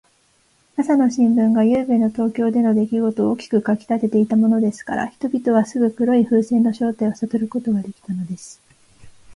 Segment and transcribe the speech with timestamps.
[0.77, 8.59] 朝の新聞が、ゆうべの東京でのできごとを大きく書きたてていたものですから、人々はすぐ黒い風船の正体をさとることができたのです。